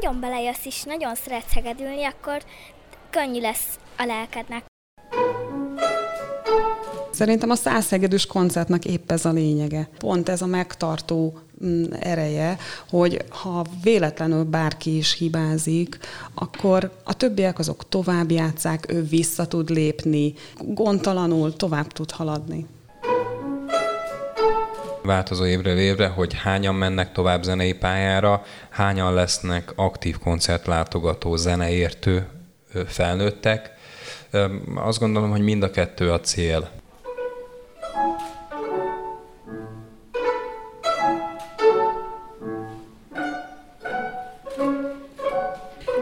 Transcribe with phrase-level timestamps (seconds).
[0.00, 2.42] nagyon belejössz és nagyon szeretsz hegedülni, akkor
[3.10, 4.64] könnyű lesz a lelkednek.
[7.10, 9.88] Szerintem a százhegedűs koncertnek épp ez a lényege.
[9.98, 12.58] Pont ez a megtartó mm, ereje,
[12.88, 15.98] hogy ha véletlenül bárki is hibázik,
[16.34, 22.66] akkor a többiek azok tovább játszák, ő vissza tud lépni, gondtalanul tovább tud haladni
[25.06, 32.26] változó évről évre, hogy hányan mennek tovább zenei pályára, hányan lesznek aktív koncertlátogató, zeneértő
[32.86, 33.70] felnőttek.
[34.74, 36.70] Azt gondolom, hogy mind a kettő a cél.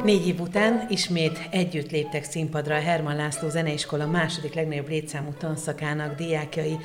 [0.04, 6.14] Négy év után ismét együtt léptek színpadra a Herman László Zeneiskola második legnagyobb létszámú tanszakának
[6.14, 6.78] diákjai.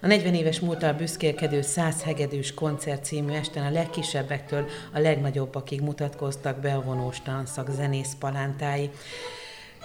[0.00, 6.60] A 40 éves múltal büszkélkedő 100 hegedűs koncert című esten a legkisebbektől a legnagyobbakig mutatkoztak
[6.60, 8.90] be a vonós tanszak zenész palántái.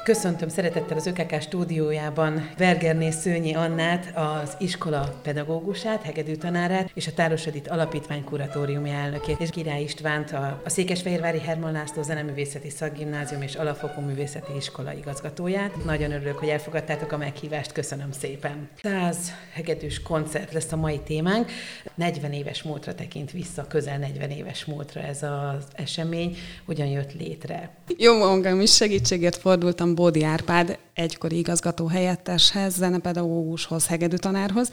[0.03, 7.13] Köszöntöm szeretettel az ÖKK stúdiójában Vergerné Szőnyi Annát, az iskola pedagógusát, hegedű tanárát, és a
[7.13, 13.55] Tárosadit Alapítvány kuratóriumi elnökét, és Király Istvánt, a, a Székesfehérvári Herman László Zeneművészeti Szakgimnázium és
[13.55, 15.85] Alapfokú Művészeti Iskola igazgatóját.
[15.85, 18.69] Nagyon örülök, hogy elfogadtátok a meghívást, köszönöm szépen.
[18.81, 19.17] 100
[19.53, 21.51] hegedűs koncert lesz a mai témánk.
[21.95, 26.37] 40 éves múltra tekint vissza, közel 40 éves múltra ez az esemény.
[26.65, 27.69] Hogyan jött létre?
[27.97, 34.71] Jó magam is segítségért fordultam Bódi Árpád egykori igazgató helyetteshez, zenepedagógushoz, hegedűtanárhoz,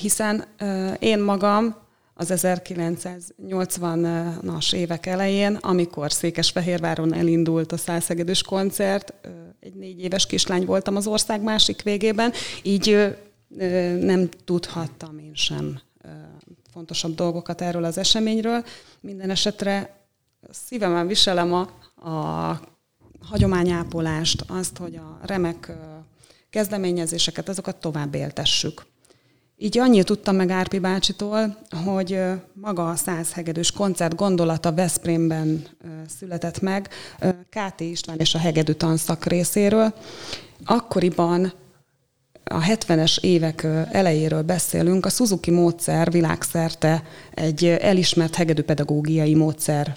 [0.00, 0.44] hiszen
[0.98, 1.82] én magam
[2.14, 9.14] az 1980-as évek elején, amikor Székesfehérváron elindult a százhegedűs koncert,
[9.60, 13.16] egy négy éves kislány voltam az ország másik végében, így
[14.00, 15.80] nem tudhattam én sem
[16.72, 18.64] fontosabb dolgokat erről az eseményről.
[19.00, 19.96] Minden esetre
[20.50, 21.60] szívemen viselem a,
[22.10, 22.60] a
[23.28, 25.72] hagyományápolást, azt, hogy a remek
[26.50, 28.86] kezdeményezéseket, azokat tovább éltessük.
[29.56, 32.18] Így annyit tudtam meg Árpi bácsitól, hogy
[32.52, 35.66] maga a százhegedűs koncert gondolata Veszprémben
[36.18, 36.88] született meg
[37.48, 39.94] KT István és a hegedű tanszak részéről.
[40.64, 41.52] Akkoriban
[42.44, 47.02] a 70-es évek elejéről beszélünk, a Suzuki módszer világszerte
[47.34, 49.96] egy elismert hegedűpedagógiai módszer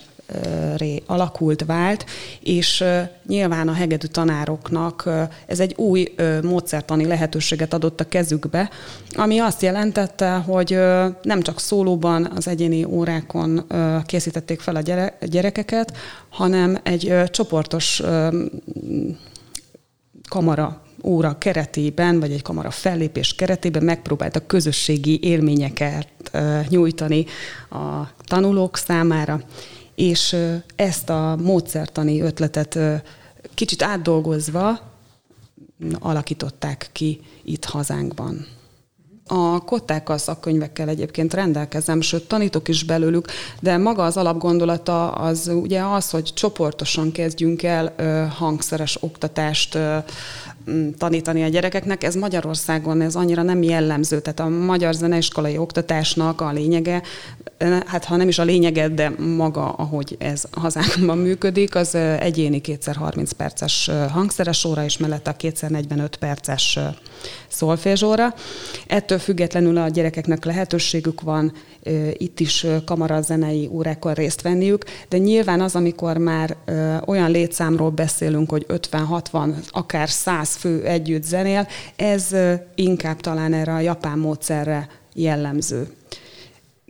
[0.76, 2.06] ré alakult, vált,
[2.40, 2.84] és
[3.28, 5.10] nyilván a hegedű tanároknak
[5.46, 8.70] ez egy új módszertani lehetőséget adott a kezükbe,
[9.16, 10.80] ami azt jelentette, hogy
[11.22, 13.68] nem csak szólóban, az egyéni órákon
[14.06, 15.98] készítették fel a gyerekeket,
[16.30, 18.02] hanem egy csoportos
[20.30, 26.08] kamara óra keretében, vagy egy kamara fellépés keretében megpróbáltak közösségi élményeket
[26.70, 27.26] nyújtani
[27.70, 29.42] a tanulók számára,
[29.98, 30.36] és
[30.76, 32.80] ezt a módszertani ötletet
[33.54, 34.80] kicsit átdolgozva
[36.00, 38.46] alakították ki itt hazánkban.
[39.28, 43.28] A kottákkal, szakkönyvekkel egyébként rendelkezem, sőt tanítok is belőlük,
[43.60, 47.94] de maga az alapgondolata az ugye az, hogy csoportosan kezdjünk el
[48.38, 49.78] hangszeres oktatást
[50.98, 52.04] tanítani a gyerekeknek.
[52.04, 57.02] Ez Magyarországon ez annyira nem jellemző, tehát a magyar zeneiskolai oktatásnak a lényege,
[57.86, 62.96] hát ha nem is a lényege, de maga, ahogy ez hazánkban működik, az egyéni kétszer
[62.96, 66.80] 30 perces hangszeres óra, és mellette a kétszer 45 perces
[67.48, 68.34] szolfézsóra.
[68.88, 71.54] Ettől függetlenül a gyerekeknek lehetőségük van
[72.14, 76.56] itt is kamarazenei órákon részt venniük, de nyilván az, amikor már
[77.06, 82.36] olyan létszámról beszélünk, hogy 50-60, akár 100 fő együtt zenél, ez
[82.76, 85.88] inkább talán erre a japán módszerre jellemző.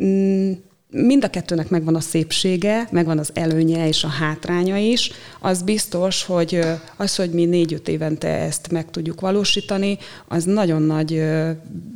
[0.03, 0.51] Mm,
[0.89, 5.11] mind a kettőnek megvan a szépsége, megvan az előnye és a hátránya is.
[5.39, 6.59] Az biztos, hogy
[6.95, 9.97] az, hogy mi négy-öt évente ezt meg tudjuk valósítani,
[10.27, 11.23] az nagyon nagy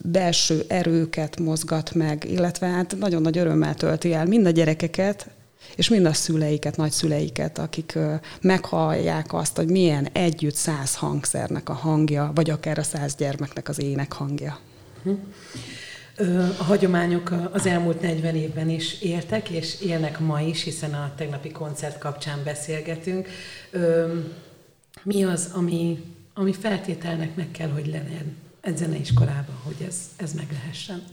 [0.04, 5.30] belső erőket mozgat meg, illetve hát nagyon nagy örömmel tölti el mind a gyerekeket,
[5.76, 7.98] és mind a szüleiket, nagyszüleiket, akik
[8.42, 13.82] meghallják azt, hogy milyen együtt száz hangszernek a hangja, vagy akár a száz gyermeknek az
[13.82, 14.60] ének hangja.
[15.04, 15.12] Hm.
[16.60, 21.52] A hagyományok az elmúlt 40 évben is éltek, és élnek ma is, hiszen a tegnapi
[21.52, 23.28] koncert kapcsán beszélgetünk.
[25.04, 26.04] Mi az, ami,
[26.34, 31.04] ami feltételnek meg kell, hogy legyen egy zeneiskolában, hogy ez, ez meg lehessen?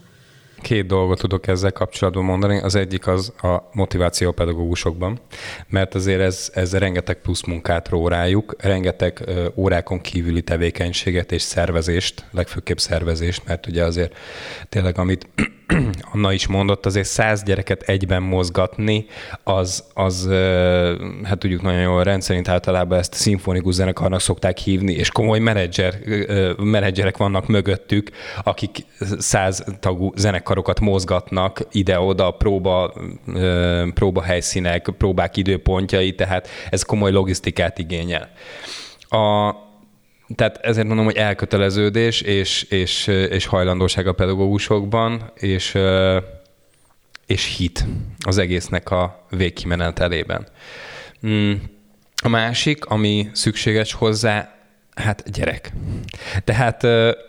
[0.61, 2.59] Két dolgot tudok ezzel kapcsolatban mondani.
[2.59, 5.21] Az egyik az a motiváció pedagógusokban,
[5.69, 9.25] mert azért ez, ez rengeteg plusz munkát ró rájuk, rengeteg
[9.55, 14.17] órákon kívüli tevékenységet és szervezést, legfőképp szervezést, mert ugye azért
[14.69, 15.29] tényleg amit
[16.13, 19.07] Anna is mondott, azért száz gyereket egyben mozgatni,
[19.43, 20.29] az, az
[21.23, 25.95] hát tudjuk nagyon jól rendszerint általában ezt szimfonikus zenekarnak szokták hívni, és komoly menedzser,
[26.57, 28.11] menedzserek vannak mögöttük,
[28.43, 28.85] akik
[29.19, 32.93] száz tagú zenekarokat mozgatnak ide-oda, próba,
[33.95, 38.29] próba helyszínek, próbák időpontjai, tehát ez komoly logisztikát igényel.
[39.09, 39.55] A,
[40.35, 45.79] tehát ezért mondom, hogy elköteleződés és, és, és hajlandóság a pedagógusokban, és,
[47.27, 47.85] és hit
[48.27, 50.47] az egésznek a végkimenetelében.
[51.27, 51.53] Mm,
[52.23, 54.55] a másik, ami szükséges hozzá,
[54.95, 55.73] hát gyerek.
[56.45, 56.87] Tehát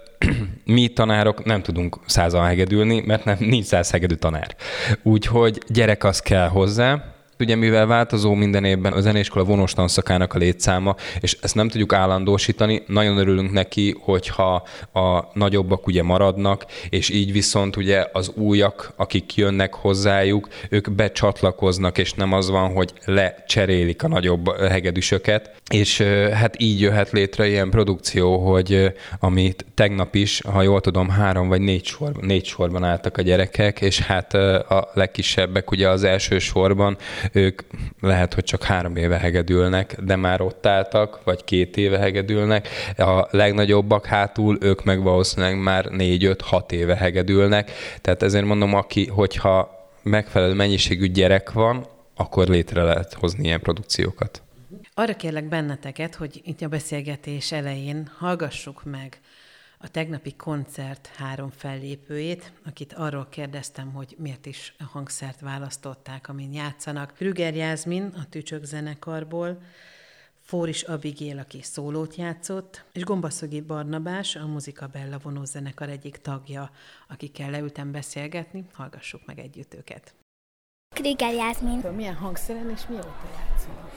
[0.65, 4.55] mi tanárok nem tudunk százal hegedülni, mert nem, nincs száz hegedű tanár.
[5.03, 10.37] Úgyhogy gyerek az kell hozzá, Ugye mivel változó minden évben a zeneiskola vonós tanszakának a
[10.37, 17.09] létszáma, és ezt nem tudjuk állandósítani, nagyon örülünk neki, hogyha a nagyobbak ugye maradnak, és
[17.09, 22.93] így viszont ugye az újak, akik jönnek hozzájuk, ők becsatlakoznak, és nem az van, hogy
[23.05, 26.01] lecserélik a nagyobb hegedűsöket, és
[26.33, 31.61] hát így jöhet létre ilyen produkció, hogy amit tegnap is, ha jól tudom, három vagy
[31.61, 36.97] négy, sor, négy sorban álltak a gyerekek, és hát a legkisebbek ugye az első sorban
[37.31, 37.61] ők
[37.99, 42.67] lehet, hogy csak három éve hegedülnek, de már ott álltak, vagy két éve hegedülnek.
[42.97, 47.71] A legnagyobbak hátul, ők meg valószínűleg már négy-öt-hat éve hegedülnek.
[48.01, 51.85] Tehát ezért mondom, aki, hogyha megfelelő mennyiségű gyerek van,
[52.15, 54.41] akkor létre lehet hozni ilyen produkciókat.
[54.93, 59.19] Arra kérlek benneteket, hogy itt a beszélgetés elején hallgassuk meg
[59.81, 66.53] a tegnapi koncert három fellépőjét, akit arról kérdeztem, hogy miért is a hangszert választották, amin
[66.53, 67.13] játszanak.
[67.17, 69.61] Rüger Jászmin a Tücsök zenekarból,
[70.41, 76.71] Fóris Abigél, aki szólót játszott, és Gombaszögi Barnabás, a Muzika Bella vonó zenekar egyik tagja,
[77.07, 80.13] akikkel leültem beszélgetni, hallgassuk meg együtt őket.
[80.95, 81.79] Krüger Jászmin.
[81.95, 83.89] Milyen hangszeren és mióta játszol?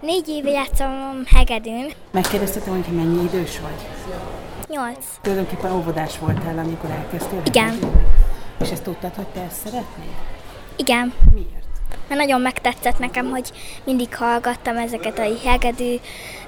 [0.00, 1.92] Négy éve játszom hegedűn.
[2.10, 3.86] Megkérdeztetem, hogy mennyi idős vagy?
[4.68, 5.04] Nyolc.
[5.20, 7.42] Tulajdonképpen óvodás voltál, amikor elkezdtél?
[7.44, 7.78] Igen.
[8.60, 10.14] És ezt tudtad, hogy te ezt szeretnél?
[10.76, 11.14] Igen.
[11.34, 11.66] Miért?
[12.08, 13.52] Mert nagyon megtetszett nekem, hogy
[13.84, 15.94] mindig hallgattam ezeket a hegedű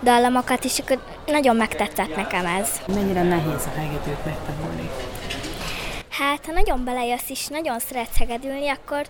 [0.02, 2.80] dallamokat, és akkor nagyon megtetszett nekem ez.
[2.86, 4.90] Mennyire nehéz a hegedűt megtanulni?
[6.08, 9.06] Hát, ha nagyon belejössz és nagyon szeretsz hegedülni, akkor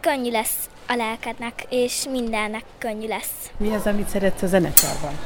[0.00, 3.50] könnyű lesz a lelkednek, és mindennek könnyű lesz.
[3.56, 5.18] Mi az, amit szeretsz a zenekarban?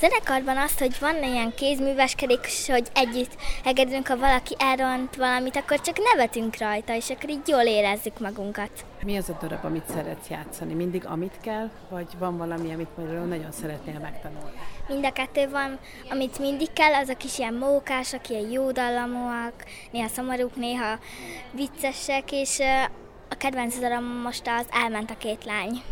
[0.00, 5.96] Zenekarban azt, hogy van ilyen kézműveskedés, hogy együtt hegedünk, ha valaki elront valamit, akkor csak
[6.12, 8.70] nevetünk rajta, és akkor így jól érezzük magunkat.
[9.04, 10.74] Mi az a darab, amit szeretsz játszani?
[10.74, 14.56] Mindig amit kell, vagy van valami, amit például nagyon szeretnél megtanulni?
[14.88, 15.78] Mind a kettő van,
[16.10, 19.54] amit mindig kell, azok is ilyen mókások, ilyen jó dallamúak,
[19.90, 20.98] néha szomorúk, néha
[21.52, 22.58] viccesek, és
[23.28, 25.82] a kedvenc darab most az Elment a két lány.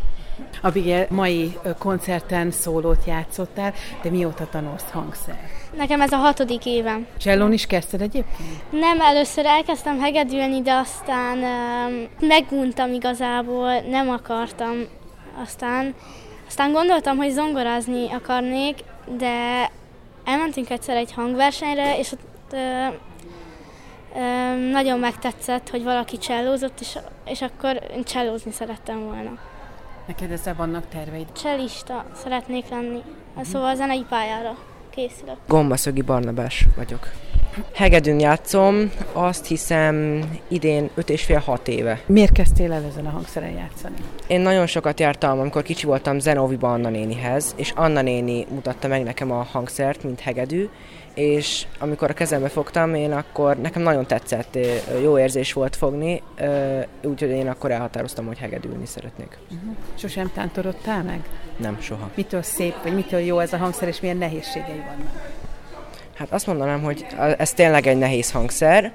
[0.61, 5.39] Abigail, mai koncerten szólót játszottál, de mióta tanulsz hangszer?
[5.77, 7.07] Nekem ez a hatodik évem.
[7.17, 8.71] Csellón is kezdted egyébként?
[8.71, 14.87] Nem, először elkezdtem hegedülni, de aztán uh, meguntam igazából, nem akartam.
[15.43, 15.95] Aztán,
[16.47, 18.77] aztán gondoltam, hogy zongorázni akarnék,
[19.17, 19.69] de
[20.25, 22.95] elmentünk egyszer egy hangversenyre, és ott uh,
[24.71, 29.31] nagyon megtetszett, hogy valaki csellózott, és, és akkor én csellózni szerettem volna.
[30.09, 31.31] Neked ezzel vannak terveid?
[31.31, 33.01] Cselista szeretnék lenni,
[33.41, 34.57] szóval a zenei pályára
[34.89, 35.37] készülök.
[35.47, 37.11] Gombaszögi Barnabás vagyok.
[37.73, 42.01] Hegedűn játszom, azt hiszem idén 5 és fél 6 éve.
[42.05, 43.95] Miért kezdtél el ezen a hangszeren játszani?
[44.27, 49.03] Én nagyon sokat jártam, amikor kicsi voltam Zenoviba Anna nénihez, és Anna néni mutatta meg
[49.03, 50.69] nekem a hangszert, mint hegedű,
[51.13, 54.57] és amikor a kezembe fogtam, én akkor nekem nagyon tetszett,
[55.01, 56.21] jó érzés volt fogni,
[57.03, 59.37] úgyhogy én akkor elhatároztam, hogy hegedülni szeretnék.
[59.43, 59.75] Uh-huh.
[59.95, 61.19] Sosem tántorodtál meg?
[61.57, 62.09] Nem, soha.
[62.15, 65.37] Mitől szép, vagy mitől jó ez a hangszer, és milyen nehézségei vannak?
[66.19, 67.05] Hát azt mondanám, hogy
[67.37, 68.91] ez tényleg egy nehéz hangszer,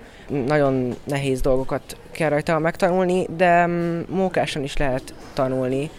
[0.47, 5.90] nagyon nehéz dolgokat kell rajta megtanulni, de mm, mókásan is lehet tanulni.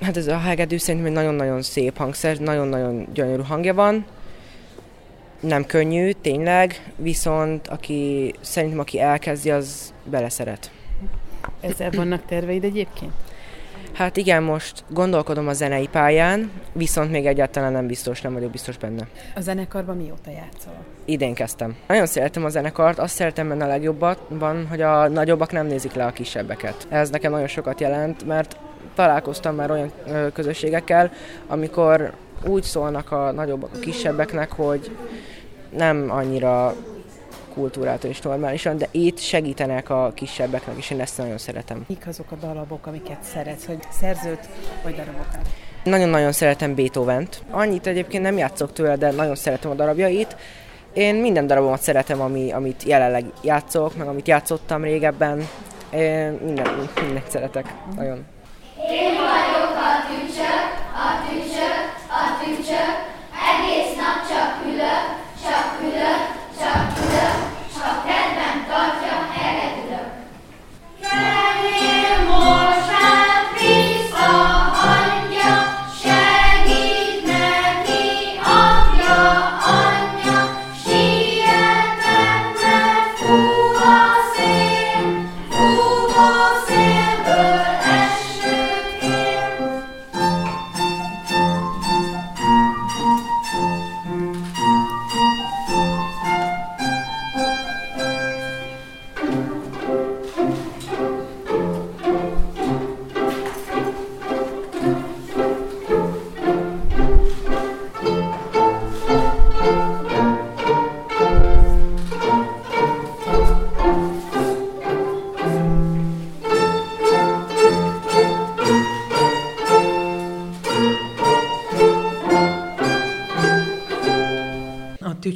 [0.00, 4.04] Hát ez a hegedű szerintem egy nagyon-nagyon szép hangszer, nagyon-nagyon gyönyörű hangja van,
[5.40, 10.70] nem könnyű, tényleg, viszont aki szerintem aki elkezdi, az beleszeret.
[11.60, 13.12] Ezzel vannak terveid egyébként?
[13.92, 18.76] Hát igen, most gondolkodom a zenei pályán, viszont még egyáltalán nem biztos, nem vagyok biztos
[18.76, 19.08] benne.
[19.34, 20.74] A zenekarban mióta játszol?
[21.04, 21.76] Idén kezdtem.
[21.86, 26.04] Nagyon szeretem a zenekart, azt szeretem benne a legjobban, hogy a nagyobbak nem nézik le
[26.04, 26.86] a kisebbeket.
[26.88, 28.56] Ez nekem nagyon sokat jelent, mert
[28.94, 29.92] találkoztam már olyan
[30.32, 31.12] közösségekkel,
[31.46, 32.12] amikor
[32.46, 34.96] úgy szólnak a nagyobbak a kisebbeknek, hogy
[35.76, 36.74] nem annyira
[37.54, 41.84] kultúrától is normálisan, de itt segítenek a kisebbeknek, és én ezt nagyon szeretem.
[41.88, 44.48] Mik azok a darabok, amiket szeretsz, hogy szerzőt
[44.82, 45.38] vagy darabokat?
[45.84, 47.42] Nagyon-nagyon szeretem Beethoven-t.
[47.50, 50.36] Annyit egyébként nem játszok tőle, de nagyon szeretem a darabjait.
[50.92, 55.48] Én minden darabomat szeretem, ami, amit jelenleg játszok, meg amit játszottam régebben.
[55.94, 58.26] Én minden, mindent szeretek, nagyon.
[58.90, 59.14] Én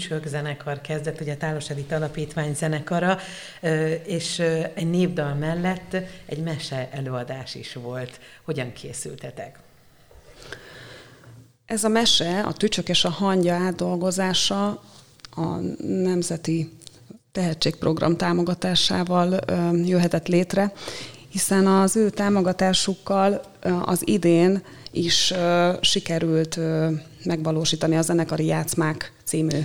[0.05, 3.19] Tücsök zenekar kezdett, ugye a Tálos Edith Alapítvány zenekara,
[4.05, 4.39] és
[4.75, 5.97] egy népdal mellett
[6.27, 8.21] egy mese előadás is volt.
[8.43, 9.59] Hogyan készültetek?
[11.67, 14.83] Ez a mese, a tücsök és a hangya átdolgozása
[15.31, 15.57] a
[15.87, 16.73] Nemzeti
[17.33, 19.41] Tehetségprogram támogatásával
[19.85, 20.73] jöhetett létre,
[21.29, 23.41] hiszen az ő támogatásukkal
[23.85, 25.33] az idén is
[25.81, 26.59] sikerült
[27.25, 29.59] megvalósítani a Zenekari Játszmák című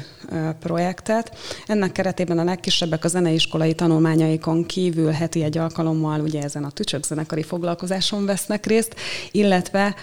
[0.59, 1.37] projektet.
[1.65, 7.03] Ennek keretében a legkisebbek a zeneiskolai tanulmányaikon kívül heti egy alkalommal ugye ezen a tücsök
[7.03, 8.95] zenekari foglalkozáson vesznek részt,
[9.31, 9.95] illetve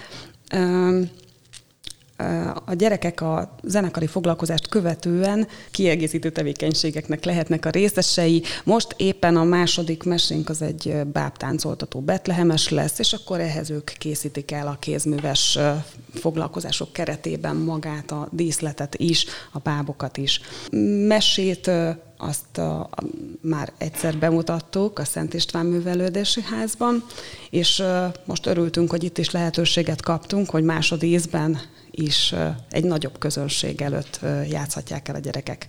[0.53, 1.01] ö,
[2.65, 8.43] a gyerekek a zenekari foglalkozást követően kiegészítő tevékenységeknek lehetnek a részesei.
[8.65, 14.51] Most éppen a második mesénk az egy bábtáncoltató betlehemes lesz, és akkor ehhez ők készítik
[14.51, 15.59] el a kézműves
[16.15, 20.41] foglalkozások keretében magát a díszletet is, a bábokat is.
[21.07, 21.71] Mesét
[22.17, 23.03] azt a, a,
[23.41, 27.05] már egyszer bemutattuk a Szent István Művelődési Házban,
[27.51, 27.83] és
[28.25, 31.61] most örültünk, hogy itt is lehetőséget kaptunk, hogy másodízben
[31.97, 32.35] is
[32.71, 35.67] egy nagyobb közönség előtt játszhatják el a gyerekek.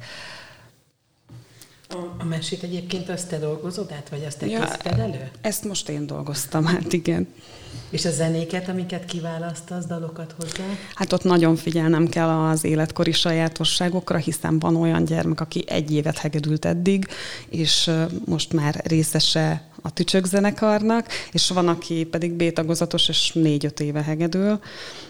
[2.19, 5.31] A, mesét egyébként azt te dolgozod át, vagy azt te ja, készíted elő?
[5.41, 7.27] Ezt most én dolgoztam, hát igen.
[7.89, 10.63] És a zenéket, amiket kiválasztasz, dalokat hozzá?
[10.96, 16.17] Hát ott nagyon figyelnem kell az életkori sajátosságokra, hiszen van olyan gyermek, aki egy évet
[16.17, 17.07] hegedült eddig,
[17.50, 17.91] és
[18.25, 24.60] most már részese a tücsök zenekarnak, és van, aki pedig B-tagozatos, és négy-öt éve hegedül.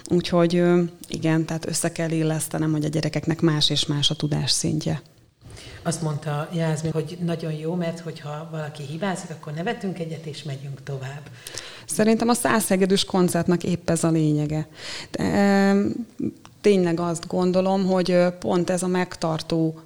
[0.10, 0.64] Úgyhogy
[1.08, 5.02] igen, tehát össze kell illesztenem, hogy a gyerekeknek más és más a tudás szintje.
[5.84, 10.84] Azt mondta Jászmin, hogy nagyon jó, mert hogyha valaki hibázik, akkor nevetünk egyet, és megyünk
[10.84, 11.22] tovább.
[11.86, 14.68] Szerintem a százhegedűs koncertnek épp ez a lényege.
[15.12, 15.74] De,
[16.62, 19.80] tényleg azt gondolom, hogy pont ez a megtartó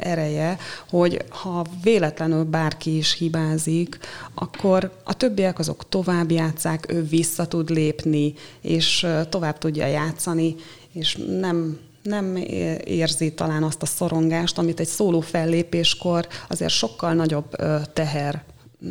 [0.00, 0.58] ereje,
[0.88, 3.98] hogy ha véletlenül bárki is hibázik,
[4.34, 10.54] akkor a többiek azok tovább játszák, ő vissza tud lépni, és tovább tudja játszani,
[10.92, 12.36] és nem nem
[12.84, 17.50] érzi talán azt a szorongást, amit egy szóló fellépéskor azért sokkal nagyobb
[17.92, 18.44] teher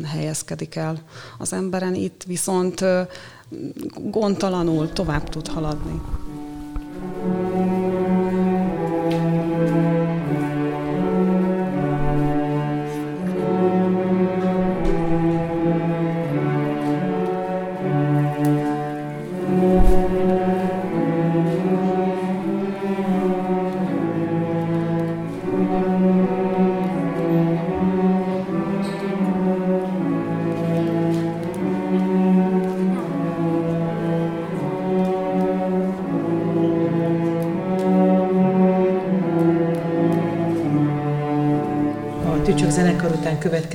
[0.04, 1.02] helyezkedik el
[1.38, 1.94] az emberen.
[1.94, 2.84] Itt viszont
[4.10, 6.00] gondtalanul tovább tud haladni.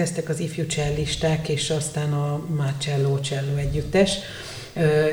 [0.02, 4.18] Következtek az ifjú cellisták, és aztán a Marcello Cello együttes.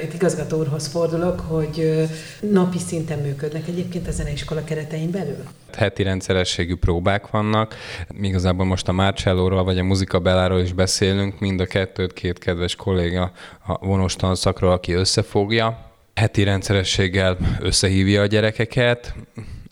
[0.03, 2.07] Itt igazgató úrhoz fordulok, hogy
[2.41, 5.45] napi szinten működnek egyébként a zeneiskola keretein belül?
[5.77, 7.75] Heti rendszerességű próbák vannak.
[8.21, 12.75] Igazából most a Marcellóról vagy a Muzika Belláról is beszélünk, mind a kettőt két kedves
[12.75, 13.33] kolléga
[13.67, 15.93] a vonos tanszakról, aki összefogja.
[16.15, 19.15] Heti rendszerességgel összehívja a gyerekeket,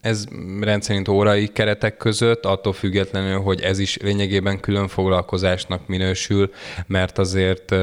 [0.07, 0.25] ez
[0.61, 6.51] rendszerint órai keretek között, attól függetlenül, hogy ez is lényegében külön foglalkozásnak minősül,
[6.87, 7.75] mert azért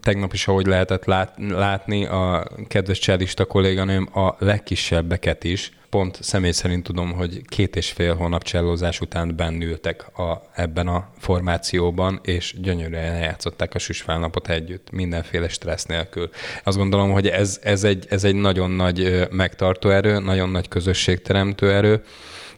[0.00, 6.50] tegnap is, ahogy lehetett lát, látni, a kedves cselista kolléganőm a legkisebbeket is, pont személy
[6.50, 12.54] szerint tudom, hogy két és fél hónap csellózás után bennültek a, ebben a formációban, és
[12.60, 16.30] gyönyörűen játszották a süsfálnapot együtt, mindenféle stressz nélkül.
[16.64, 21.72] Azt gondolom, hogy ez, ez, egy, ez egy nagyon nagy megtartó erő, nagyon nagy közösségteremtő
[21.72, 22.04] erő,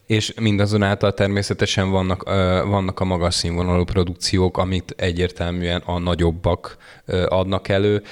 [0.07, 2.25] és mindazonáltal természetesen vannak,
[2.69, 6.77] vannak a magas színvonalú produkciók, amit egyértelműen a nagyobbak
[7.29, 8.03] adnak elő,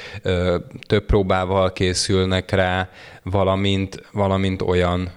[0.86, 2.88] több próbával készülnek rá,
[3.22, 5.12] valamint, valamint olyan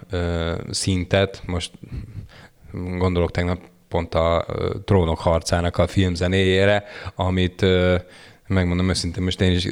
[0.70, 1.70] szintet, most
[2.72, 3.58] gondolok tegnap
[3.88, 4.46] pont a
[4.84, 7.66] Trónok harcának a filmzenéjére, amit
[8.48, 9.68] megmondom őszintén, most én is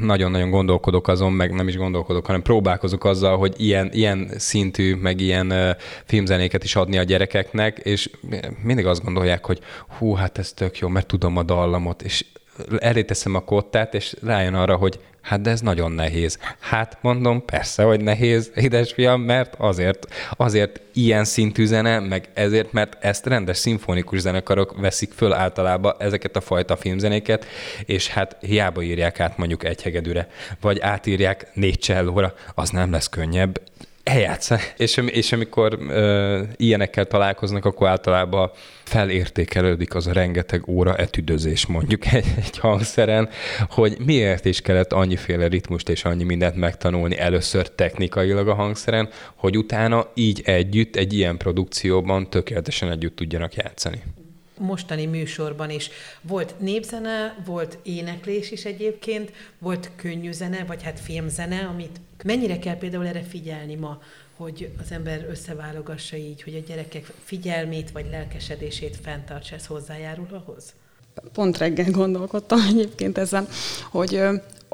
[0.00, 5.20] nagyon-nagyon gondolkodok azon, meg nem is gondolkodok, hanem próbálkozok azzal, hogy ilyen, ilyen szintű, meg
[5.20, 8.10] ilyen filmzenéket is adni a gyerekeknek, és
[8.62, 9.60] mindig azt gondolják, hogy
[9.98, 12.24] hú, hát ez tök jó, mert tudom a dallamot, és
[12.78, 16.38] elé a kottát, és rájön arra, hogy Hát de ez nagyon nehéz.
[16.58, 20.06] Hát mondom, persze, hogy nehéz, édesfiam, mert azért,
[20.36, 26.36] azért ilyen szintű zene, meg ezért, mert ezt rendes szimfonikus zenekarok veszik föl általában ezeket
[26.36, 27.46] a fajta filmzenéket,
[27.84, 30.28] és hát hiába írják át mondjuk egy hegedűre,
[30.60, 33.60] vagy átírják négy csellóra, az nem lesz könnyebb
[34.04, 34.62] eljátszani.
[34.76, 38.50] És, és amikor ö, ilyenekkel találkoznak, akkor általában
[38.84, 43.28] felértékelődik az a rengeteg óra etüdözés mondjuk egy, egy hangszeren,
[43.68, 49.58] hogy miért is kellett annyiféle ritmust és annyi mindent megtanulni először technikailag a hangszeren, hogy
[49.58, 54.02] utána így együtt, egy ilyen produkcióban tökéletesen együtt tudjanak játszani
[54.58, 55.90] mostani műsorban is.
[56.20, 62.78] Volt népzene, volt éneklés is egyébként, volt könnyű zene, vagy hát filmzene, amit mennyire kell
[62.78, 64.00] például erre figyelni ma,
[64.36, 70.74] hogy az ember összeválogassa így, hogy a gyerekek figyelmét vagy lelkesedését fenntartsa, ez hozzájárul ahhoz?
[71.32, 73.48] Pont reggel gondolkodtam egyébként ezen,
[73.90, 74.22] hogy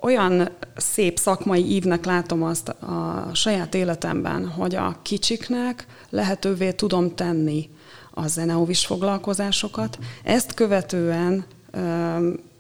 [0.03, 7.71] olyan szép szakmai ívnek látom azt a saját életemben, hogy a kicsiknek lehetővé tudom tenni
[8.23, 9.99] a zeneovis foglalkozásokat.
[10.23, 11.45] Ezt követően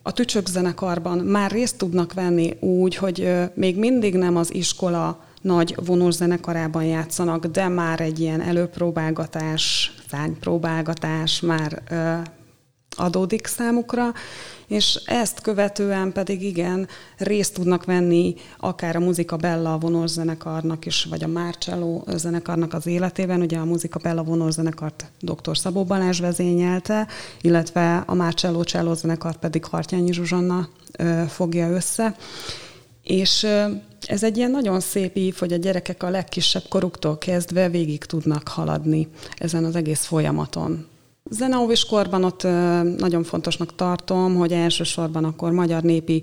[0.02, 5.74] a tücsök zenekarban már részt tudnak venni úgy, hogy még mindig nem az iskola nagy
[5.84, 11.82] vonós zenekarában játszanak, de már egy ilyen előpróbálgatás, szánypróbálgatás már
[12.96, 14.12] adódik számukra,
[14.66, 21.04] és ezt követően pedig igen, részt tudnak venni akár a Muzika Bella vonós zenekarnak is,
[21.04, 23.40] vagy a Marcello zenekarnak az életében.
[23.40, 25.58] Ugye a Muzika Bella vonós zenekart dr.
[25.58, 27.06] Szabó Balázs vezényelte,
[27.40, 30.68] illetve a Marcello Cello zenekart pedig Hartyányi Zsuzsanna
[31.28, 32.16] fogja össze.
[33.02, 33.46] És
[34.06, 38.48] ez egy ilyen nagyon szép ív, hogy a gyerekek a legkisebb koruktól kezdve végig tudnak
[38.48, 40.89] haladni ezen az egész folyamaton.
[41.32, 42.42] Zeneóvis korban ott
[42.98, 46.22] nagyon fontosnak tartom, hogy elsősorban akkor magyar népi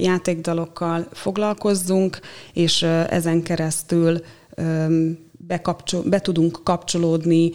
[0.00, 2.18] játékdalokkal foglalkozzunk,
[2.52, 4.20] és ezen keresztül
[5.30, 7.52] bekapcsol, be tudunk kapcsolódni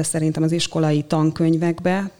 [0.00, 2.10] szerintem az iskolai tankönyvekbe,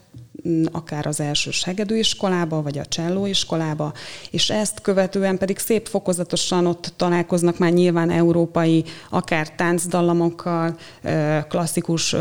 [0.73, 3.93] akár az első segedőiskolába, vagy a csellóiskolába,
[4.31, 10.77] és ezt követően pedig szép fokozatosan ott találkoznak már nyilván európai, akár táncdallamokkal,
[11.49, 12.17] klasszikus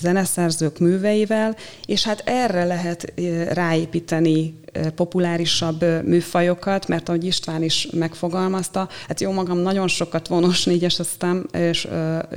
[0.00, 3.12] zeneszerzők műveivel, és hát erre lehet
[3.52, 4.60] ráépíteni
[4.94, 11.88] populárisabb műfajokat, mert ahogy István is megfogalmazta, hát jó magam nagyon sokat vonos négyeseztem, és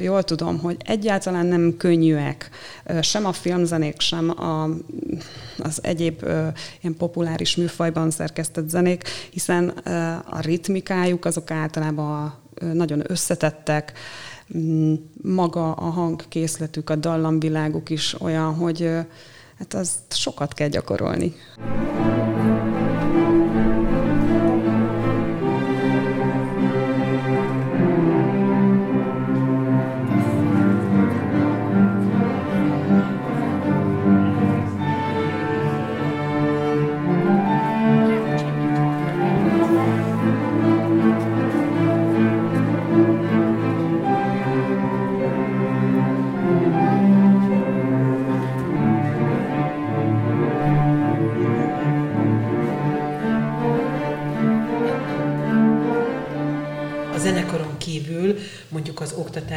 [0.01, 2.49] jól tudom, hogy egyáltalán nem könnyűek
[3.01, 4.69] sem a filmzenék, sem a,
[5.57, 6.23] az egyéb
[6.81, 9.67] ilyen populáris műfajban szerkesztett zenék, hiszen
[10.29, 12.33] a ritmikájuk azok általában
[12.73, 13.93] nagyon összetettek,
[15.21, 18.89] maga a hangkészletük, a dallamviláguk is olyan, hogy
[19.61, 21.35] hát azt sokat kell gyakorolni.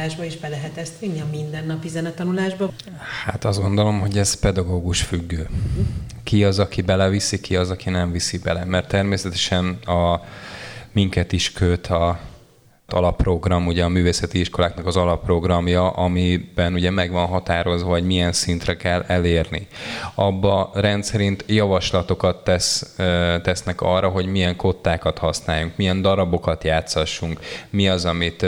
[0.05, 2.69] Oktatásba is be lehet ezt vinni a mindennapi zenetanulásba?
[3.25, 5.49] Hát azt gondolom, hogy ez pedagógus függő.
[6.23, 8.65] Ki az, aki beleviszi, ki az, aki nem viszi bele.
[8.65, 10.21] Mert természetesen a
[10.91, 12.19] minket is köt a
[12.87, 18.77] alapprogram, ugye a művészeti iskoláknak az alapprogramja, amiben ugye meg van határozva, hogy milyen szintre
[18.77, 19.67] kell elérni.
[20.15, 22.95] Abba rendszerint javaslatokat tesz,
[23.41, 27.39] tesznek arra, hogy milyen kottákat használjunk, milyen darabokat játszassunk,
[27.69, 28.45] mi az, amit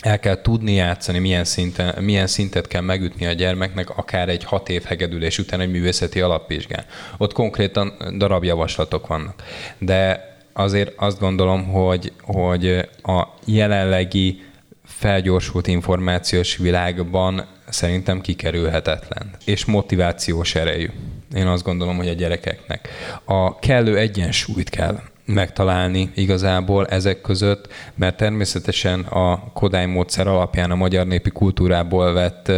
[0.00, 4.68] el kell tudni játszani, milyen, szinten, milyen szintet kell megütni a gyermeknek, akár egy hat
[4.68, 6.84] év hegedülés után egy művészeti alapvizsgán.
[7.16, 9.42] Ott konkrétan darabjavaslatok vannak.
[9.78, 14.42] De azért azt gondolom, hogy, hogy a jelenlegi
[14.84, 20.90] felgyorsult információs világban szerintem kikerülhetetlen, és motivációs erejű.
[21.34, 22.88] Én azt gondolom, hogy a gyerekeknek.
[23.24, 25.00] A kellő egyensúlyt kell
[25.32, 32.52] megtalálni igazából ezek között, mert természetesen a Kodály módszer alapján a magyar népi kultúrából vett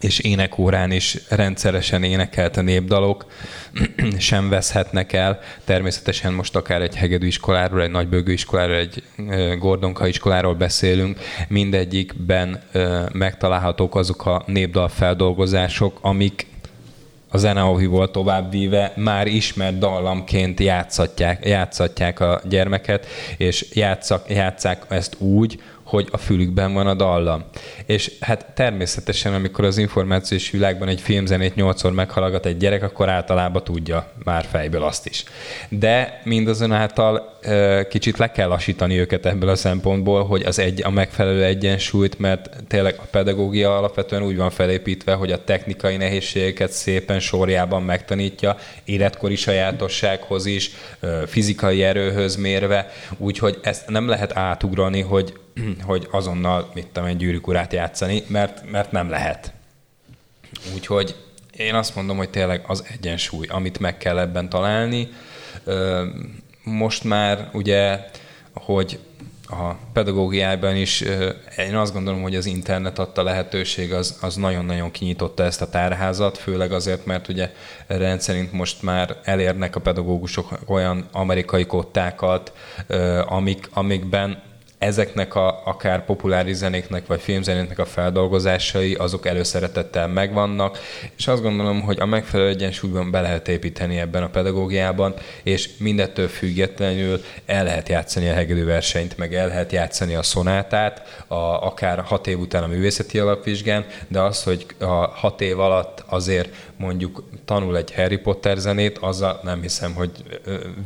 [0.00, 3.26] és énekórán is rendszeresen énekelt a népdalok,
[4.18, 5.40] sem veszhetnek el.
[5.64, 9.02] Természetesen most akár egy hegedű iskoláról, egy nagybőgő iskoláról, egy
[9.58, 12.62] gordonka iskoláról beszélünk, mindegyikben
[13.12, 16.46] megtalálhatók azok a népdal feldolgozások, amik
[17.30, 25.60] a zeneoviból továbbvíve már ismert dallamként játszatják, játszatják a gyermeket, és játszak, játszák ezt úgy,
[25.90, 27.44] hogy a fülükben van a dallam.
[27.86, 33.64] És hát természetesen, amikor az információs világban egy filmzenét nyolcszor meghallgat egy gyerek, akkor általában
[33.64, 35.24] tudja már fejből azt is.
[35.68, 37.38] De mindazonáltal
[37.88, 42.50] kicsit le kell lassítani őket ebből a szempontból, hogy az egy, a megfelelő egyensúlyt, mert
[42.68, 49.36] tényleg a pedagógia alapvetően úgy van felépítve, hogy a technikai nehézségeket szépen sorjában megtanítja, életkori
[49.36, 50.70] sajátossághoz is,
[51.26, 55.32] fizikai erőhöz mérve, úgyhogy ezt nem lehet átugrani, hogy
[55.82, 59.52] hogy azonnal, mit tudom, egy gyűrűkurát játszani, mert, mert nem lehet.
[60.74, 61.16] Úgyhogy
[61.56, 65.08] én azt mondom, hogy tényleg az egyensúly, amit meg kell ebben találni.
[66.62, 68.04] Most már ugye,
[68.54, 68.98] hogy
[69.50, 71.00] a pedagógiában is
[71.56, 76.38] én azt gondolom, hogy az internet adta lehetőség az, az nagyon-nagyon kinyitotta ezt a tárházat,
[76.38, 77.52] főleg azért, mert ugye
[77.86, 82.52] rendszerint most már elérnek a pedagógusok olyan amerikai kottákat,
[83.26, 84.42] amik, amikben
[84.80, 90.78] ezeknek a akár populáris zenéknek vagy filmzenéknek a feldolgozásai azok előszeretettel megvannak,
[91.16, 96.28] és azt gondolom, hogy a megfelelő egyensúlyban be lehet építeni ebben a pedagógiában, és mindettől
[96.28, 102.00] függetlenül el lehet játszani a hegedű versenyt, meg el lehet játszani a szonátát, a, akár
[102.00, 107.24] hat év után a művészeti alapvizsgán, de az, hogy a hat év alatt azért mondjuk
[107.44, 110.10] tanul egy Harry Potter zenét, azzal nem hiszem, hogy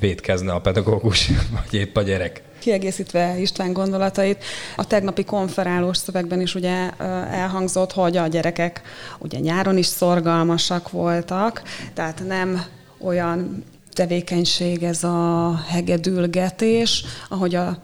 [0.01, 1.31] védkezne a pedagógus,
[1.63, 4.45] vagy épp a gyerek kiegészítve István gondolatait,
[4.77, 6.91] a tegnapi konferálós szövegben is ugye
[7.31, 8.83] elhangzott, hogy a gyerekek
[9.19, 11.63] ugye nyáron is szorgalmasak voltak,
[11.95, 12.65] tehát nem
[12.99, 17.79] olyan tevékenység ez a hegedülgetés, ahogy a,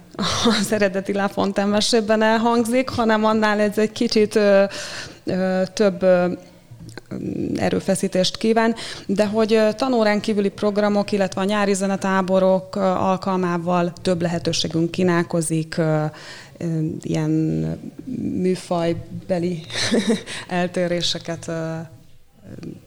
[0.61, 4.65] az eredeti Lafontaine mesében elhangzik, hanem annál ez egy kicsit ö,
[5.25, 6.33] ö, több ö,
[7.57, 8.75] erőfeszítést kíván,
[9.07, 15.81] de hogy tanórán kívüli programok, illetve a nyári zenetáborok alkalmával több lehetőségünk kínálkozik,
[17.01, 17.31] ilyen
[18.35, 19.63] műfajbeli
[20.49, 21.51] eltéréseket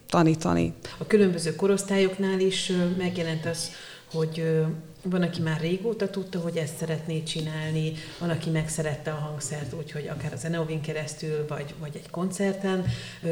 [0.10, 0.74] tanítani.
[0.98, 3.72] A különböző korosztályoknál is megjelent az,
[4.12, 4.64] hogy
[5.04, 9.92] van, aki már régóta tudta, hogy ezt szeretné csinálni, van, aki megszerette a hangszert úgy,
[9.92, 12.86] hogy akár a Zeneovin keresztül, vagy, vagy egy koncerten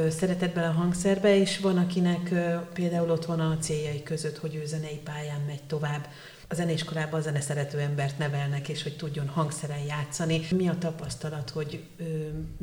[0.10, 2.34] szeretett bele a hangszerbe, és van, akinek
[2.74, 6.08] például ott van a céljai között, hogy ő zenei pályán megy tovább
[6.52, 10.42] a zeneiskolában a zeneszerető embert nevelnek, és hogy tudjon hangszeren játszani.
[10.56, 12.04] Mi a tapasztalat, hogy ö,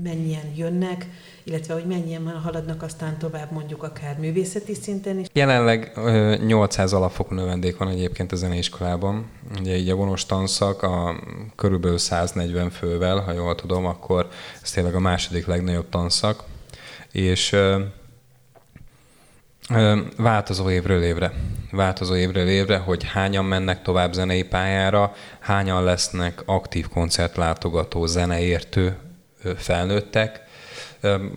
[0.03, 1.07] mennyien jönnek,
[1.45, 5.27] illetve hogy mennyien haladnak aztán tovább mondjuk akár művészeti szinten is?
[5.33, 9.31] Jelenleg ö, 800 alapfokú növendék van egyébként a zeneiskolában.
[9.61, 11.21] Ugye így a vonos tanszak a
[11.57, 14.29] körülbelül 140 fővel, ha jól tudom, akkor
[14.63, 16.45] ez tényleg a második legnagyobb tanszak.
[17.13, 17.83] És ö,
[20.17, 21.33] Változó évről évre.
[21.71, 28.97] Változó évről évre, hogy hányan mennek tovább zenei pályára, hányan lesznek aktív koncertlátogató, zeneértő
[29.57, 30.43] felnőttek.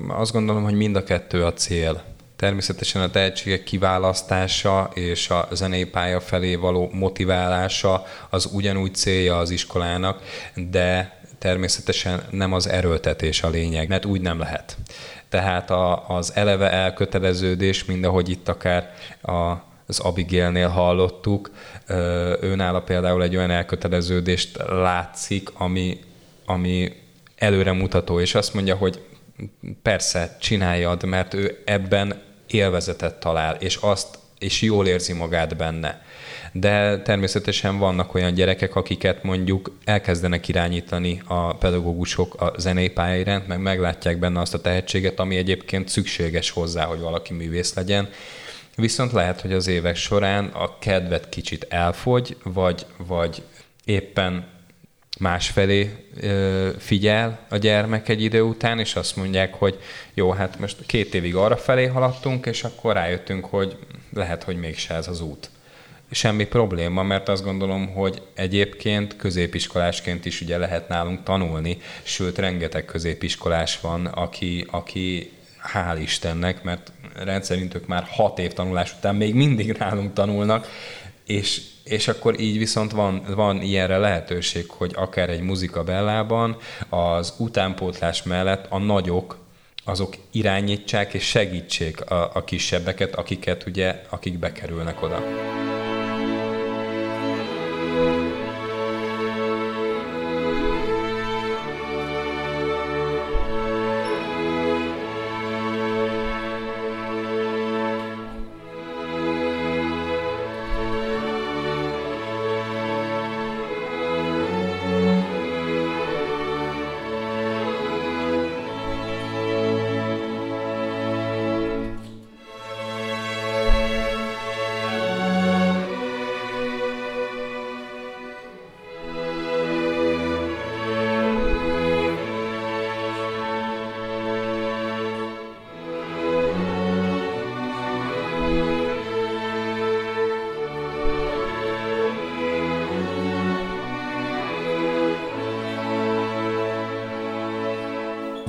[0.07, 2.03] Azt gondolom, hogy mind a kettő a cél.
[2.35, 9.49] Természetesen a tehetségek kiválasztása és a zenei pálya felé való motiválása az ugyanúgy célja az
[9.49, 10.21] iskolának,
[10.69, 14.77] de természetesen nem az erőltetés a lényeg, mert úgy nem lehet
[15.31, 19.51] tehát a, az eleve elköteleződés, mind ahogy itt akár a,
[19.87, 21.51] az Abigailnél hallottuk,
[22.41, 25.99] őnála például egy olyan elköteleződést látszik, ami,
[26.45, 26.93] ami
[27.35, 29.01] előremutató, és azt mondja, hogy
[29.81, 36.05] persze, csináljad, mert ő ebben élvezetet talál, és azt és jól érzi magát benne.
[36.51, 42.91] De természetesen vannak olyan gyerekek, akiket mondjuk elkezdenek irányítani a pedagógusok a zenei
[43.47, 48.09] meg meglátják benne azt a tehetséget, ami egyébként szükséges hozzá, hogy valaki művész legyen,
[48.75, 53.41] Viszont lehet, hogy az évek során a kedvet kicsit elfogy, vagy, vagy
[53.85, 54.47] éppen
[55.19, 55.95] másfelé
[56.77, 59.79] figyel a gyermek egy idő után, és azt mondják, hogy
[60.13, 63.77] jó, hát most két évig arra felé haladtunk, és akkor rájöttünk, hogy
[64.13, 65.49] lehet, hogy mégse ez az út.
[66.11, 72.85] Semmi probléma, mert azt gondolom, hogy egyébként középiskolásként is ugye lehet nálunk tanulni, sőt, rengeteg
[72.85, 75.31] középiskolás van, aki, aki
[75.73, 80.67] hál' Istennek, mert rendszerint ők már hat év tanulás után még mindig nálunk tanulnak,
[81.25, 86.57] és, és akkor így viszont van, van ilyenre lehetőség, hogy akár egy muzika bellában
[86.89, 89.39] az utánpótlás mellett a nagyok
[89.85, 95.23] azok irányítsák és segítsék a, a kisebbeket, akiket ugye, akik bekerülnek oda.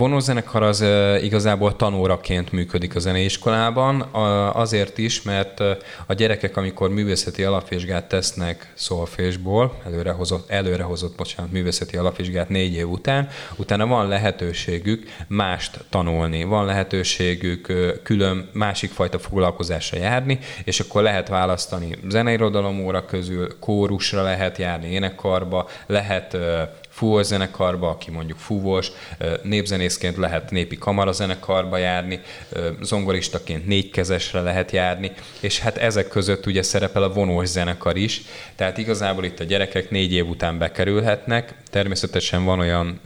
[0.02, 0.84] Vonózenekar az
[1.22, 4.00] igazából tanóraként működik a zeneiskolában,
[4.52, 5.60] azért is, mert
[6.06, 13.28] a gyerekek, amikor művészeti alapvizsgát tesznek szolfésból, előrehozott, előrehozott bocsánat, művészeti alapvizsgát négy év után,
[13.56, 21.28] utána van lehetőségük mást tanulni, van lehetőségük külön másik fajta foglalkozásra járni, és akkor lehet
[21.28, 26.36] választani zeneirodalom óra közül, kórusra lehet járni, énekarba, lehet
[26.92, 28.90] fúvós zenekarba, aki mondjuk fúvós,
[29.42, 32.20] népzenészként lehet népi kamarazenekarba járni,
[32.80, 38.22] zongoristaként négykezesre lehet járni, és hát ezek között ugye szerepel a vonós zenekar is,
[38.56, 43.00] tehát igazából itt a gyerekek négy év után bekerülhetnek, természetesen van olyan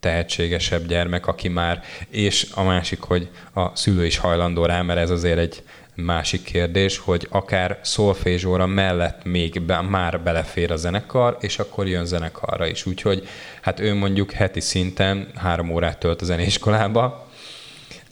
[0.00, 5.10] tehetségesebb gyermek, aki már, és a másik, hogy a szülő is hajlandó rá, mert ez
[5.10, 5.62] azért egy
[5.96, 12.06] Másik kérdés, hogy akár szolfézsóra mellett még be, már belefér a zenekar, és akkor jön
[12.06, 12.86] zenekarra is.
[12.86, 13.28] Úgyhogy
[13.60, 17.28] hát ő mondjuk heti szinten három órát tölt a zenéiskolába,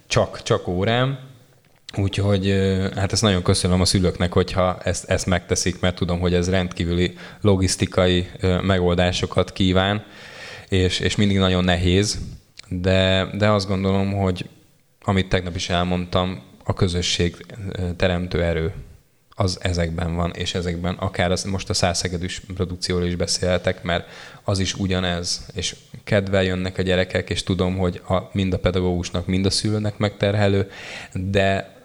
[0.06, 1.18] csak, csak órám,
[1.96, 2.50] Úgyhogy
[2.94, 7.16] hát ezt nagyon köszönöm a szülőknek, hogyha ezt, ezt megteszik, mert tudom, hogy ez rendkívüli
[7.40, 8.26] logisztikai
[8.62, 10.04] megoldásokat kíván,
[10.68, 12.18] és, és mindig nagyon nehéz,
[12.68, 14.48] de, de azt gondolom, hogy
[15.02, 17.46] amit tegnap is elmondtam, a közösség
[17.96, 18.72] teremtő erő
[19.36, 24.08] az ezekben van, és ezekben akár az, most a százszegedűs produkcióról is beszéltek, mert
[24.44, 29.26] az is ugyanez, és kedvel jönnek a gyerekek, és tudom, hogy a, mind a pedagógusnak,
[29.26, 30.70] mind a szülőnek megterhelő,
[31.12, 31.76] de,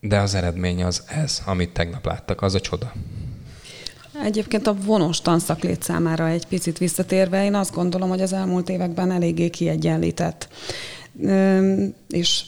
[0.00, 2.92] de az eredmény az ez, amit tegnap láttak, az a csoda.
[4.24, 9.10] Egyébként a vonós tanszak számára egy picit visszatérve, én azt gondolom, hogy az elmúlt években
[9.10, 10.48] eléggé kiegyenlített.
[12.08, 12.44] És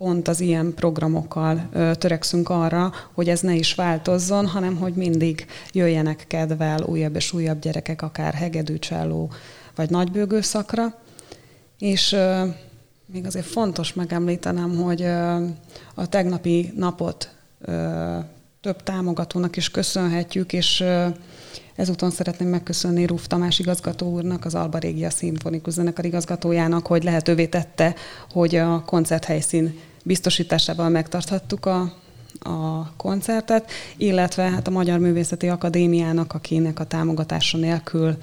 [0.00, 6.24] pont az ilyen programokkal törekszünk arra, hogy ez ne is változzon, hanem hogy mindig jöjjenek
[6.26, 9.30] kedvel újabb és újabb gyerekek, akár hegedűcselló
[9.74, 10.98] vagy nagybőgő szakra.
[11.78, 12.16] És
[13.06, 15.02] még azért fontos megemlítenem, hogy
[15.94, 17.34] a tegnapi napot
[18.60, 20.84] több támogatónak is köszönhetjük, és
[21.74, 27.46] ezúton szeretném megköszönni Ruf Tamás igazgató úrnak, az Alba Régia Szimfonikus Zenekar igazgatójának, hogy lehetővé
[27.46, 27.94] tette,
[28.30, 31.80] hogy a koncerthelyszín biztosításával megtarthattuk a,
[32.40, 38.16] a koncertet, illetve hát a Magyar Művészeti Akadémiának, akinek a támogatása nélkül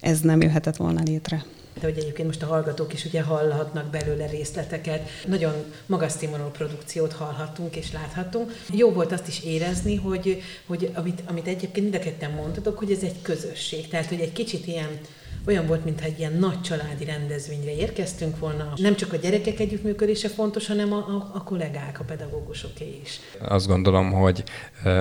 [0.00, 1.44] ez nem jöhetett volna létre
[1.80, 5.08] de hogy egyébként most a hallgatók is ugye hallhatnak belőle részleteket.
[5.26, 5.52] Nagyon
[5.86, 8.52] magas színvonalú produkciót hallhattunk és láthatunk.
[8.72, 12.90] Jó volt azt is érezni, hogy, hogy amit, amit egyébként mind a ketten mondtatok, hogy
[12.92, 13.88] ez egy közösség.
[13.88, 14.98] Tehát, hogy egy kicsit ilyen
[15.46, 18.72] olyan volt, mintha egy ilyen nagy családi rendezvényre érkeztünk volna.
[18.76, 23.20] Nem csak a gyerekek együttműködése fontos, hanem a, a, a kollégák, a pedagógusoké is.
[23.40, 24.44] Azt gondolom, hogy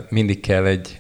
[0.10, 1.00] mindig kell egy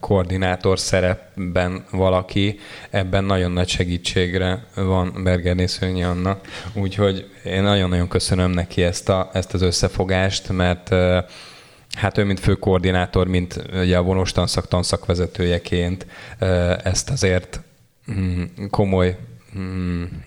[0.00, 2.58] koordinátor szerepben valaki,
[2.90, 6.40] ebben nagyon nagy segítségre van Bergerné Szőnyi Anna,
[6.74, 10.94] úgyhogy én nagyon-nagyon köszönöm neki ezt, a, ezt az összefogást, mert
[11.92, 16.06] hát ő, mint főkoordinátor, mint ugye a vonós tanszak tanszakvezetőjeként
[16.82, 17.60] ezt azért
[18.08, 19.37] mm, komoly mm,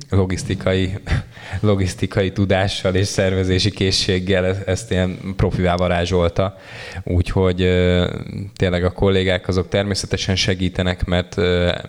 [0.10, 0.94] logisztikai,
[1.60, 6.58] logisztikai tudással és szervezési készséggel ezt ilyen profivá varázsolta.
[7.04, 7.58] Úgyhogy
[8.56, 11.36] tényleg a kollégák azok természetesen segítenek, mert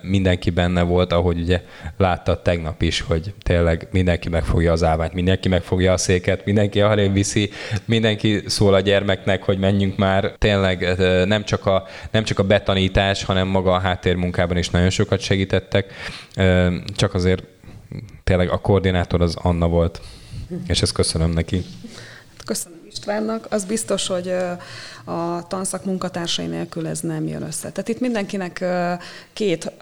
[0.02, 1.62] mindenki benne volt, ahogy ugye
[1.96, 7.12] láttad tegnap is, hogy tényleg mindenki megfogja az állványt, mindenki megfogja a széket, mindenki arrébb
[7.12, 7.50] viszi,
[7.84, 10.34] mindenki szól a gyermeknek, hogy menjünk már.
[10.38, 10.94] Tényleg
[11.26, 15.92] nem csak a, nem csak a betanítás, hanem maga a háttérmunkában is nagyon sokat segítettek.
[16.96, 17.31] Csak azért
[18.24, 20.00] tényleg a koordinátor az Anna volt,
[20.66, 21.64] és ezt köszönöm neki.
[22.44, 23.46] Köszönöm Istvánnak.
[23.50, 24.34] Az biztos, hogy
[25.04, 27.70] a tanszak munkatársai nélkül ez nem jön össze.
[27.70, 28.64] Tehát itt mindenkinek
[29.32, 29.72] két,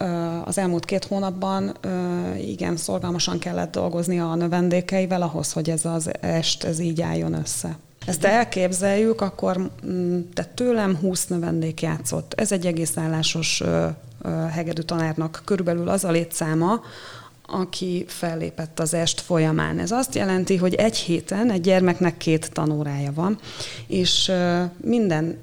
[0.45, 1.77] az elmúlt két hónapban
[2.41, 7.77] igen, szorgalmasan kellett dolgozni a növendékeivel ahhoz, hogy ez az est, ez így álljon össze.
[8.07, 12.35] Ezt elképzeljük, akkor mm, tehát tőlem 20 növendék játszott.
[12.37, 13.63] Ez egy egész állásos
[14.51, 16.81] hegedű tanárnak körülbelül az a létszáma,
[17.51, 19.79] aki fellépett az est folyamán.
[19.79, 23.39] Ez azt jelenti, hogy egy héten egy gyermeknek két tanórája van,
[23.87, 24.33] és
[24.77, 25.39] minden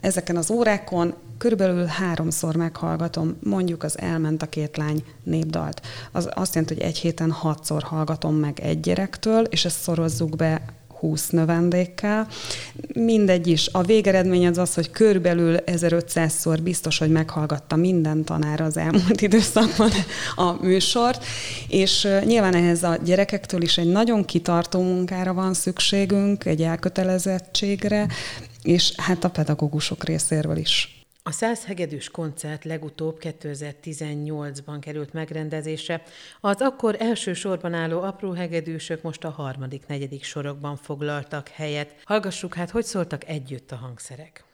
[0.00, 5.80] ezeken az órákon körülbelül háromszor meghallgatom, mondjuk az elment a két lány népdalt.
[6.12, 10.62] Az azt jelenti, hogy egy héten hatszor hallgatom meg egy gyerektől, és ezt szorozzuk be
[11.00, 12.26] 20 növendékkel.
[12.94, 13.68] Mindegy is.
[13.72, 19.90] A végeredmény az az, hogy körülbelül 1500-szor biztos, hogy meghallgatta minden tanár az elmúlt időszakban
[20.34, 21.24] a műsort,
[21.68, 28.06] és nyilván ehhez a gyerekektől is egy nagyon kitartó munkára van szükségünk, egy elkötelezettségre,
[28.62, 30.99] és hát a pedagógusok részéről is.
[31.22, 36.02] A Száz hegedűs koncert legutóbb 2018-ban került megrendezésre.
[36.40, 41.94] Az akkor első sorban álló apró hegedűsök most a harmadik, negyedik sorokban foglaltak helyet.
[42.04, 44.44] Hallgassuk hát, hogy szóltak együtt a hangszerek.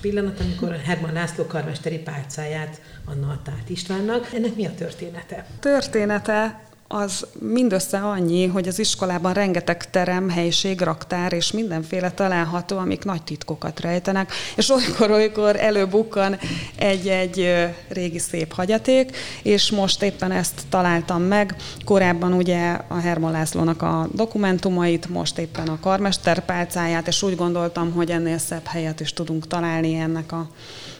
[0.00, 4.32] Pillanat, amikor Herman László karmesteri pálcáját Anna adta Istvánnak.
[4.34, 5.46] Ennek mi a története?
[5.60, 13.04] Története az mindössze annyi, hogy az iskolában rengeteg terem, helység, raktár és mindenféle található, amik
[13.04, 16.38] nagy titkokat rejtenek, és olykor-olykor előbukkan
[16.76, 21.56] egy-egy régi szép hagyaték, és most éppen ezt találtam meg.
[21.84, 27.92] Korábban ugye a Herman Lászlónak a dokumentumait, most éppen a karmester pálcáját, és úgy gondoltam,
[27.92, 30.50] hogy ennél szebb helyet is tudunk találni ennek a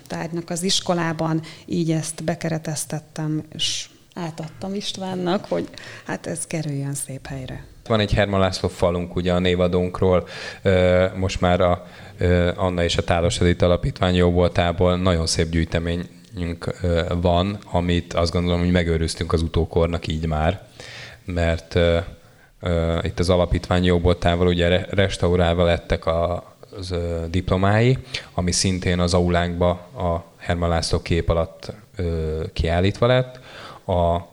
[0.07, 5.69] tárgynak az iskolában, így ezt bekereteztettem, és átadtam Istvánnak, hogy
[6.07, 7.65] hát ez kerüljön szép helyre.
[7.87, 10.29] Van egy Herman László falunk ugye a névadónkról,
[11.17, 11.87] most már a
[12.57, 16.75] Anna és a Tálos Edith Alapítvány jóvoltából nagyon szép gyűjteményünk
[17.21, 20.67] van, amit azt gondolom, hogy megőriztünk az utókornak így már,
[21.25, 21.79] mert
[23.03, 26.45] itt az alapítvány jóvoltával ugye restaurálva lettek a,
[26.77, 26.95] az
[27.31, 27.99] diplomái,
[28.35, 31.73] ami szintén az aulánkba a Herman László kép alatt
[32.53, 33.41] kiállítva lett,
[33.87, 34.29] a,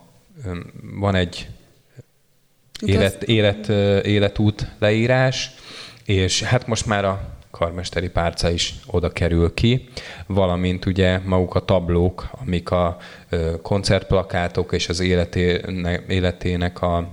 [0.82, 1.48] van egy
[2.86, 3.68] élet, élet,
[4.06, 5.50] életút leírás,
[6.04, 9.88] és hát most már a karmesteri párca is oda kerül ki,
[10.26, 12.96] valamint ugye maguk a tablók, amik a
[13.62, 17.08] koncertplakátok és az életének, életének a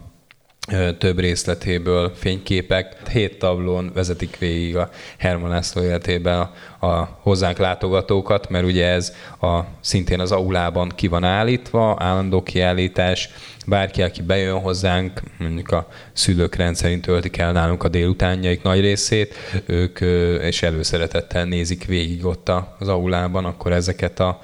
[0.97, 3.09] több részletéből fényképek.
[3.09, 6.39] Hét tablón vezetik végig a Herman László életében
[6.79, 12.43] a, a hozzánk látogatókat, mert ugye ez a, szintén az aulában ki van állítva, állandó
[12.43, 13.29] kiállítás,
[13.65, 19.35] bárki, aki bejön hozzánk, mondjuk a szülők rendszerint töltik el nálunk a délutánjaik nagy részét,
[19.65, 19.99] ők
[20.41, 24.39] és előszeretettel nézik végig ott az aulában, akkor ezeket a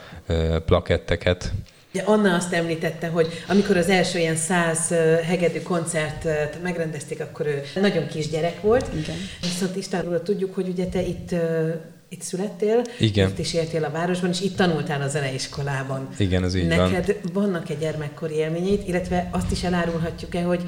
[0.66, 1.52] plaketteket
[1.94, 7.62] Ugye Anna azt említette, hogy amikor az első ilyen száz hegedű koncertet megrendezték, akkor ő
[7.82, 8.86] nagyon kisgyerek volt.
[8.94, 9.16] Igen.
[9.42, 11.36] Viszont Istvánról tudjuk, hogy ugye te itt
[12.10, 13.30] itt születtél, Igen.
[13.30, 16.08] itt is éltél a városban, és itt tanultál a zeneiskolában.
[16.18, 17.44] Igen, ez így Neked van.
[17.44, 20.62] vannak-e gyermekkori élményeit, illetve azt is elárulhatjuk-e, hogy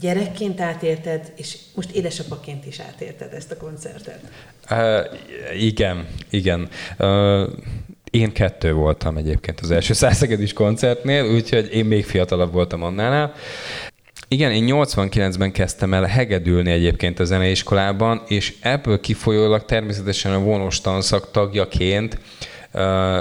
[0.00, 4.20] gyerekként átérted, és most édesapaként is átérted ezt a koncertet?
[4.70, 6.68] Uh, igen, igen.
[6.98, 7.48] Uh,
[8.10, 13.32] én kettő voltam egyébként az első százszegedis koncertnél, úgyhogy én még fiatalabb voltam annál.
[14.28, 20.80] Igen, én 89-ben kezdtem el hegedülni egyébként a zeneiskolában, és ebből kifolyólag természetesen a vonós
[20.80, 22.18] tanszak tagjaként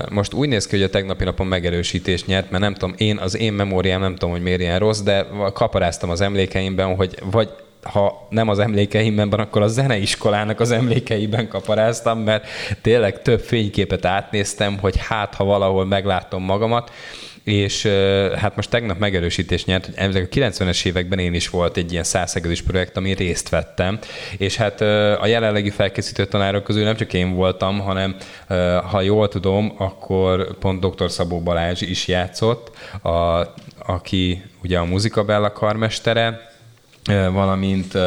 [0.09, 3.37] most úgy néz ki, hogy a tegnapi napon megerősítést nyert, mert nem tudom, én az
[3.37, 7.49] én memóriám nem tudom, hogy miért ilyen rossz, de kaparáztam az emlékeimben, hogy vagy
[7.83, 12.47] ha nem az emlékeimben, akkor a zeneiskolának az emlékeiben kaparáztam, mert
[12.81, 16.91] tényleg több fényképet átnéztem, hogy hát, ha valahol meglátom magamat,
[17.43, 17.85] és
[18.35, 22.03] hát most tegnap megerősítés nyert, hogy ezek a 90-es években én is volt egy ilyen
[22.03, 23.99] százszegedős projekt, amin részt vettem,
[24.37, 24.81] és hát
[25.21, 28.15] a jelenlegi felkészítő tanárok közül nem csak én voltam, hanem
[28.89, 31.11] ha jól tudom, akkor pont dr.
[31.11, 32.71] Szabó Balázs is játszott,
[33.01, 33.45] a,
[33.85, 36.48] aki ugye a muzikabella karmestere,
[37.31, 37.97] valamint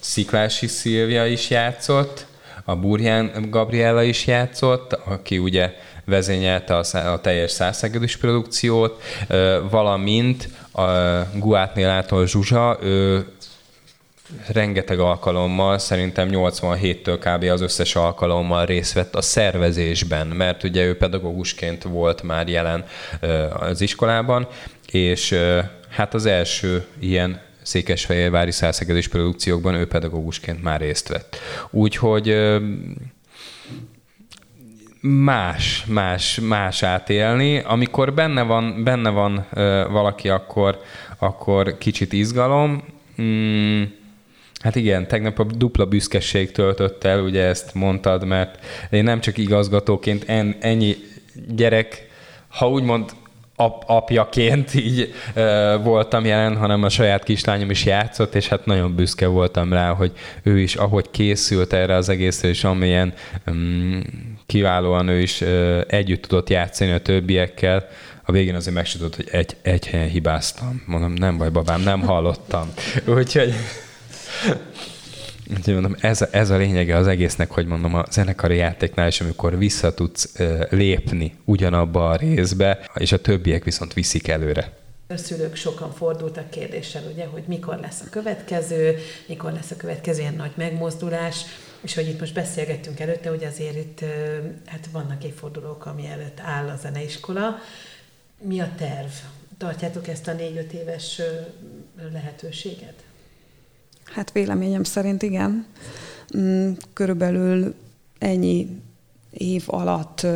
[0.00, 2.26] Sziklási Szilvia is játszott,
[2.64, 5.74] a Burján Gabriella is játszott, aki ugye
[6.04, 9.02] vezényelte a, a teljes százszegedűs produkciót,
[9.70, 10.84] valamint a
[11.34, 13.26] Guátnélától Zsuzsa, ő
[14.46, 17.50] rengeteg alkalommal, szerintem 87-től kb.
[17.50, 22.84] az összes alkalommal részt vett a szervezésben, mert ugye ő pedagógusként volt már jelen
[23.58, 24.46] az iskolában,
[24.90, 25.38] és
[25.88, 31.36] hát az első ilyen székesfehérvári százszegedős produkciókban ő pedagógusként már részt vett.
[31.70, 32.36] Úgyhogy
[35.00, 37.58] más, más, más átélni.
[37.58, 39.46] Amikor benne van, benne van
[39.90, 40.80] valaki, akkor,
[41.18, 42.84] akkor kicsit izgalom.
[43.22, 43.82] Mm,
[44.64, 49.38] Hát igen, tegnap a dupla büszkeség töltött el, ugye ezt mondtad, mert én nem csak
[49.38, 50.96] igazgatóként en, ennyi
[51.48, 52.08] gyerek,
[52.48, 53.10] ha úgymond
[53.56, 58.94] ap, apjaként így ö, voltam jelen, hanem a saját kislányom is játszott, és hát nagyon
[58.94, 63.14] büszke voltam rá, hogy ő is, ahogy készült erre az egészre, és amilyen
[63.46, 64.02] um,
[64.46, 67.88] kiválóan ő is ö, együtt tudott játszani a többiekkel,
[68.26, 70.82] a végén azért megsütött, hogy egy, egy helyen hibáztam.
[70.86, 72.72] Mondom, nem baj, babám, nem hallottam.
[73.06, 73.54] Úgyhogy
[75.56, 79.20] Úgyhogy mondom, ez, a, ez a lényege az egésznek, hogy mondom, a zenekari játéknál is,
[79.20, 80.32] amikor vissza tudsz
[80.70, 84.72] lépni ugyanabba a részbe, és a többiek viszont viszik előre.
[85.08, 88.98] A szülők sokan fordultak kérdéssel, ugye, hogy mikor lesz a következő,
[89.28, 91.44] mikor lesz a következő ilyen nagy megmozdulás,
[91.80, 94.04] és hogy itt most beszélgettünk előtte, hogy azért itt
[94.66, 97.58] hát vannak évfordulók, ami előtt áll a zeneiskola.
[98.40, 99.10] Mi a terv?
[99.58, 101.20] Tartjátok ezt a négy-öt éves
[102.12, 102.94] lehetőséget?
[104.04, 105.66] Hát véleményem szerint igen.
[106.36, 107.74] Mm, körülbelül
[108.18, 108.82] ennyi
[109.30, 110.26] év alatt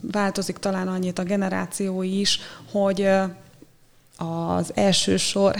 [0.00, 2.40] változik talán annyit a generáció is,
[2.70, 3.08] hogy
[4.16, 5.54] az első sor,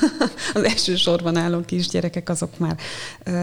[0.54, 2.76] az első sorban álló kisgyerekek azok már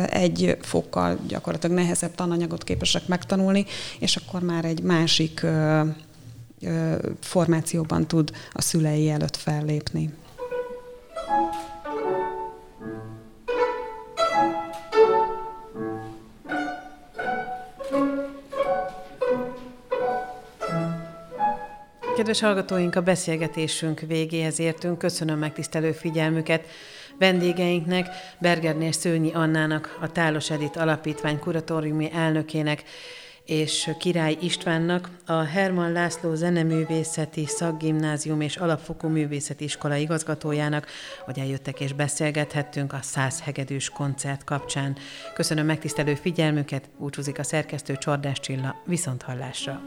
[0.10, 3.66] egy fokkal gyakorlatilag nehezebb tananyagot képesek megtanulni,
[4.00, 5.46] és akkor már egy másik
[7.20, 10.14] formációban tud a szülei előtt fellépni.
[22.20, 24.98] Kedves hallgatóink, a beszélgetésünk végéhez értünk.
[24.98, 26.66] Köszönöm megtisztelő figyelmüket
[27.20, 28.08] vendégeinknek,
[28.40, 32.84] Bergernél Szőnyi Annának, a Tálos Edit Alapítvány kuratóriumi elnökének,
[33.46, 40.88] és Király Istvánnak, a Herman László Zeneművészeti Szakgimnázium és Alapfokú Művészeti Iskola igazgatójának,
[41.26, 44.98] hogy eljöttek és beszélgethettünk a száz hegedűs koncert kapcsán.
[45.34, 49.82] Köszönöm megtisztelő figyelmüket, búcsúzik a szerkesztő Csordás Csilla, viszont hallásra.